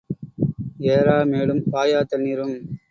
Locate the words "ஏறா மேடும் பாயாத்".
0.93-2.11